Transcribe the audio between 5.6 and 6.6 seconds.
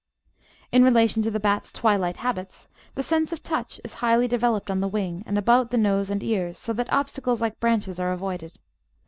the nose and ears,